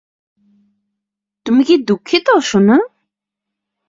[1.45, 2.77] তুমি কি দুঃখিত, সোনা?